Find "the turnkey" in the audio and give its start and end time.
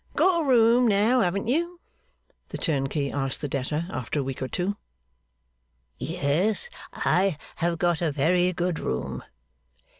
2.47-3.11